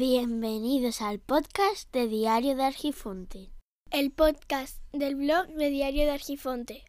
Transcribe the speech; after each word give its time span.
Bienvenidos 0.00 1.02
al 1.02 1.18
podcast 1.18 1.92
de 1.92 2.08
Diario 2.08 2.56
de 2.56 2.64
Argifonte. 2.64 3.52
El 3.90 4.10
podcast 4.10 4.82
del 4.94 5.14
blog 5.14 5.48
de 5.48 5.68
Diario 5.68 6.04
de 6.04 6.10
Argifonte. 6.12 6.84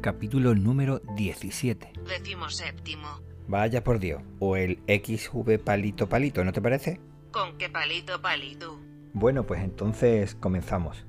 Capítulo 0.00 0.54
número 0.54 1.00
17. 1.16 1.94
Decimos 2.06 2.54
séptimo. 2.54 3.08
Vaya 3.48 3.82
por 3.82 3.98
Dios, 3.98 4.22
o 4.38 4.54
el 4.54 4.78
XV 4.86 5.58
palito 5.58 6.08
palito, 6.08 6.44
¿no 6.44 6.52
te 6.52 6.62
parece? 6.62 7.00
¿Con 7.32 7.58
qué 7.58 7.68
palito 7.70 8.22
palito? 8.22 8.78
Bueno, 9.14 9.48
pues 9.48 9.64
entonces 9.64 10.36
comenzamos. 10.36 11.04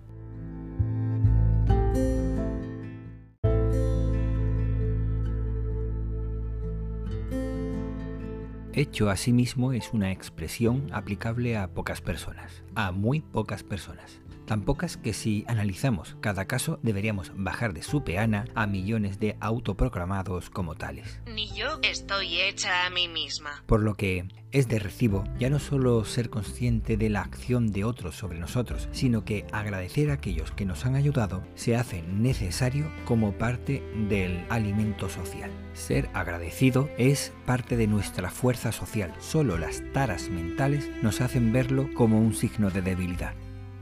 Hecho 8.77 9.09
asimismo 9.09 9.71
es 9.71 9.93
una 9.93 10.11
expresión 10.11 10.89
aplicable 10.91 11.55
a 11.55 11.69
pocas 11.69 12.01
personas, 12.01 12.61
a 12.75 12.91
muy 12.91 13.21
pocas 13.21 13.63
personas. 13.63 14.19
Tan 14.45 14.63
pocas 14.63 14.97
que 14.97 15.13
si 15.13 15.45
analizamos 15.47 16.17
cada 16.19 16.43
caso 16.43 16.77
deberíamos 16.83 17.31
bajar 17.35 17.73
de 17.73 17.81
su 17.81 18.03
peana 18.03 18.45
a 18.53 18.67
millones 18.67 19.17
de 19.17 19.37
autoproclamados 19.39 20.49
como 20.49 20.75
tales. 20.75 21.21
Ni 21.25 21.47
yo 21.55 21.79
estoy 21.83 22.41
hecha 22.41 22.85
a 22.85 22.89
mí 22.89 23.07
misma. 23.07 23.63
Por 23.65 23.81
lo 23.81 23.95
que 23.95 24.27
es 24.51 24.67
de 24.67 24.79
recibo 24.79 25.23
ya 25.39 25.49
no 25.49 25.59
solo 25.59 26.05
ser 26.05 26.29
consciente 26.29 26.95
de 26.95 27.09
la 27.09 27.21
acción 27.21 27.71
de 27.71 27.83
otros 27.83 28.15
sobre 28.15 28.39
nosotros, 28.39 28.87
sino 28.91 29.25
que 29.25 29.45
agradecer 29.51 30.11
a 30.11 30.13
aquellos 30.13 30.51
que 30.51 30.65
nos 30.65 30.85
han 30.85 30.95
ayudado 30.95 31.43
se 31.55 31.75
hace 31.75 32.03
necesario 32.03 32.91
como 33.05 33.33
parte 33.33 33.83
del 34.07 34.45
alimento 34.49 35.09
social. 35.09 35.51
Ser 35.73 36.09
agradecido 36.13 36.89
es 36.97 37.33
parte 37.45 37.75
de 37.75 37.87
nuestra 37.87 38.29
fuerza 38.29 38.64
social. 38.71 39.13
Solo 39.19 39.57
las 39.57 39.83
taras 39.93 40.29
mentales 40.29 40.89
nos 41.01 41.21
hacen 41.21 41.51
verlo 41.51 41.89
como 41.93 42.19
un 42.19 42.33
signo 42.33 42.69
de 42.69 42.81
debilidad. 42.81 43.33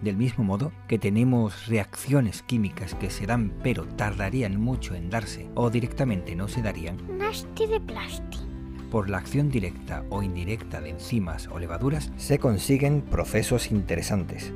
Del 0.01 0.17
mismo 0.17 0.43
modo 0.43 0.71
que 0.87 0.99
tenemos 0.99 1.67
reacciones 1.67 2.41
químicas 2.43 2.93
que 2.95 3.09
se 3.09 3.25
dan 3.25 3.53
pero 3.63 3.85
tardarían 3.85 4.59
mucho 4.59 4.95
en 4.95 5.09
darse 5.09 5.47
o 5.55 5.69
directamente 5.69 6.35
no 6.35 6.47
se 6.49 6.61
darían, 6.61 6.97
Nasty 7.17 7.67
de 7.67 7.79
plasti. 7.79 8.39
por 8.91 9.09
la 9.09 9.17
acción 9.19 9.49
directa 9.49 10.03
o 10.09 10.21
indirecta 10.21 10.81
de 10.81 10.89
enzimas 10.89 11.47
o 11.47 11.57
levaduras 11.57 12.11
se 12.17 12.37
consiguen 12.37 13.01
procesos 13.01 13.71
interesantes. 13.71 14.51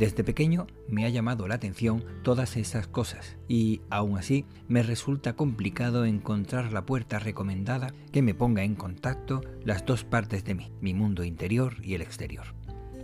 Desde 0.00 0.24
pequeño 0.24 0.66
me 0.88 1.04
ha 1.04 1.10
llamado 1.10 1.46
la 1.46 1.56
atención 1.56 2.02
todas 2.22 2.56
esas 2.56 2.86
cosas 2.86 3.36
y 3.48 3.82
aún 3.90 4.16
así 4.16 4.46
me 4.66 4.82
resulta 4.82 5.34
complicado 5.34 6.06
encontrar 6.06 6.72
la 6.72 6.86
puerta 6.86 7.18
recomendada 7.18 7.92
que 8.10 8.22
me 8.22 8.32
ponga 8.32 8.62
en 8.62 8.76
contacto 8.76 9.42
las 9.62 9.84
dos 9.84 10.04
partes 10.04 10.42
de 10.42 10.54
mí, 10.54 10.72
mi 10.80 10.94
mundo 10.94 11.22
interior 11.22 11.74
y 11.82 11.96
el 11.96 12.00
exterior. 12.00 12.54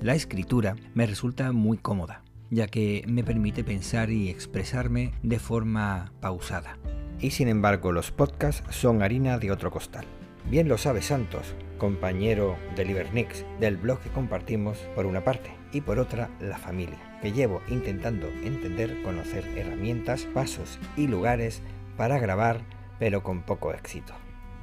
La 0.01 0.15
escritura 0.15 0.75
me 0.95 1.05
resulta 1.05 1.53
muy 1.53 1.77
cómoda, 1.77 2.23
ya 2.49 2.67
que 2.67 3.05
me 3.07 3.23
permite 3.23 3.63
pensar 3.63 4.09
y 4.09 4.31
expresarme 4.31 5.13
de 5.23 5.39
forma 5.39 6.15
pausada. 6.21 6.79
Y 7.21 7.33
sin 7.33 7.49
embargo 7.49 7.93
los 7.93 8.11
podcasts 8.11 8.75
son 8.75 9.03
harina 9.03 9.39
de 9.39 9.53
otro 9.53 9.71
costal. 9.71 10.07
Bien 10.49 10.67
lo 10.67 10.79
sabe 10.79 11.03
Santos, 11.03 11.57
compañero 11.79 12.57
de 12.75 12.85
Libernix, 12.85 13.45
del 13.61 13.77
blog 13.77 14.01
que 14.01 14.11
compartimos 14.11 14.79
por 14.95 15.07
una 15.07 15.25
parte 15.25 15.51
y 15.73 15.81
por 15.81 15.99
otra 15.99 16.31
la 16.41 16.59
familia, 16.59 17.19
que 17.23 17.33
llevo 17.33 17.61
intentando 17.69 18.29
entender, 18.43 19.03
conocer 19.03 19.47
herramientas, 19.57 20.27
pasos 20.33 20.79
y 20.97 21.07
lugares 21.07 21.63
para 21.97 22.19
grabar, 22.19 22.61
pero 22.99 23.23
con 23.23 23.43
poco 23.43 23.73
éxito. 23.73 24.15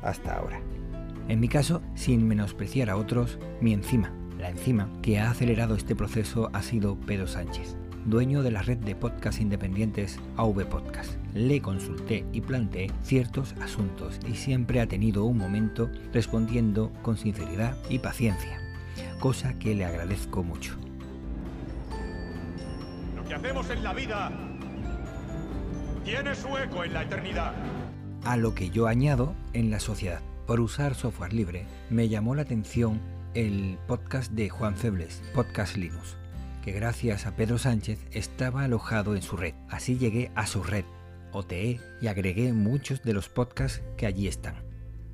Hasta 0.01 0.35
ahora. 0.35 0.61
En 1.27 1.39
mi 1.39 1.47
caso, 1.47 1.81
sin 1.95 2.27
menospreciar 2.27 2.89
a 2.89 2.97
otros, 2.97 3.39
mi 3.61 3.73
enzima, 3.73 4.13
la 4.37 4.49
enzima 4.49 4.89
que 5.01 5.19
ha 5.19 5.31
acelerado 5.31 5.75
este 5.75 5.95
proceso 5.95 6.49
ha 6.51 6.61
sido 6.61 6.99
Pedro 6.99 7.27
Sánchez, 7.27 7.77
dueño 8.05 8.43
de 8.43 8.51
la 8.51 8.61
red 8.61 8.77
de 8.77 8.95
podcast 8.95 9.39
independientes 9.39 10.19
AV 10.37 10.65
Podcast. 10.65 11.11
Le 11.33 11.61
consulté 11.61 12.25
y 12.31 12.41
planteé 12.41 12.91
ciertos 13.03 13.53
asuntos 13.61 14.19
y 14.27 14.35
siempre 14.35 14.81
ha 14.81 14.87
tenido 14.87 15.25
un 15.25 15.37
momento 15.37 15.89
respondiendo 16.13 16.91
con 17.01 17.17
sinceridad 17.17 17.77
y 17.89 17.99
paciencia, 17.99 18.59
cosa 19.19 19.57
que 19.57 19.75
le 19.75 19.85
agradezco 19.85 20.43
mucho. 20.43 20.75
Lo 23.15 23.23
que 23.25 23.33
hacemos 23.33 23.69
en 23.69 23.83
la 23.83 23.93
vida 23.93 24.31
tiene 26.03 26.35
su 26.35 26.57
eco 26.57 26.83
en 26.83 26.93
la 26.93 27.03
eternidad. 27.03 27.53
A 28.25 28.37
lo 28.37 28.53
que 28.53 28.69
yo 28.69 28.87
añado 28.87 29.33
en 29.53 29.71
la 29.71 29.79
sociedad. 29.79 30.21
Por 30.45 30.59
usar 30.59 30.93
software 30.93 31.31
libre, 31.31 31.65
me 31.89 32.09
llamó 32.09 32.35
la 32.35 32.41
atención 32.41 32.99
el 33.33 33.77
podcast 33.87 34.31
de 34.33 34.49
Juan 34.49 34.75
Febles, 34.75 35.23
Podcast 35.33 35.77
Linux, 35.77 36.17
que 36.63 36.71
gracias 36.71 37.25
a 37.25 37.35
Pedro 37.35 37.57
Sánchez 37.57 37.99
estaba 38.11 38.63
alojado 38.63 39.15
en 39.15 39.21
su 39.21 39.35
red. 39.35 39.53
Así 39.69 39.97
llegué 39.97 40.31
a 40.33 40.47
su 40.47 40.63
red, 40.63 40.85
OTE, 41.33 41.79
y 42.01 42.07
agregué 42.07 42.53
muchos 42.53 43.03
de 43.03 43.13
los 43.13 43.27
podcasts 43.27 43.83
que 43.97 44.05
allí 44.05 44.27
están. 44.27 44.55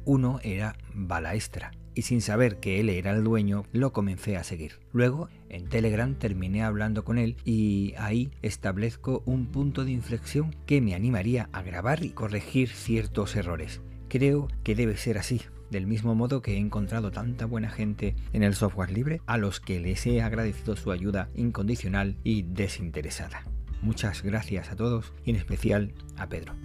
Uno 0.05 0.39
era 0.43 0.77
Balaestra, 0.93 1.71
y 1.95 2.03
sin 2.03 2.21
saber 2.21 2.59
que 2.59 2.79
él 2.79 2.89
era 2.89 3.11
el 3.11 3.23
dueño, 3.23 3.65
lo 3.71 3.91
comencé 3.93 4.37
a 4.37 4.43
seguir. 4.43 4.79
Luego, 4.93 5.27
en 5.49 5.67
Telegram 5.67 6.13
terminé 6.13 6.63
hablando 6.63 7.03
con 7.03 7.17
él 7.17 7.35
y 7.45 7.95
ahí 7.97 8.31
establezco 8.43 9.23
un 9.25 9.47
punto 9.47 9.85
de 9.85 9.91
inflexión 9.91 10.55
que 10.67 10.81
me 10.81 10.93
animaría 10.93 11.49
a 11.51 11.63
grabar 11.63 12.03
y 12.03 12.11
corregir 12.11 12.69
ciertos 12.69 13.35
errores. 13.35 13.81
Creo 14.07 14.47
que 14.63 14.75
debe 14.75 14.97
ser 14.97 15.17
así, 15.17 15.41
del 15.69 15.87
mismo 15.87 16.15
modo 16.15 16.41
que 16.41 16.53
he 16.53 16.57
encontrado 16.57 17.11
tanta 17.11 17.45
buena 17.45 17.69
gente 17.69 18.15
en 18.33 18.43
el 18.43 18.55
software 18.55 18.91
libre 18.91 19.21
a 19.25 19.37
los 19.37 19.59
que 19.59 19.79
les 19.79 20.05
he 20.05 20.21
agradecido 20.21 20.75
su 20.75 20.91
ayuda 20.91 21.29
incondicional 21.35 22.17
y 22.23 22.43
desinteresada. 22.43 23.43
Muchas 23.81 24.23
gracias 24.23 24.71
a 24.71 24.75
todos 24.75 25.13
y 25.23 25.31
en 25.31 25.35
especial 25.37 25.93
a 26.17 26.27
Pedro. 26.27 26.55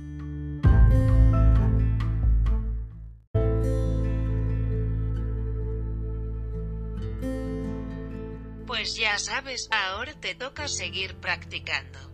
Pues 8.67 8.97
ya 8.97 9.19
sabes, 9.19 9.69
ahora 9.71 10.13
te 10.21 10.35
toca 10.35 10.69
seguir 10.69 11.15
practicando. 11.17 12.14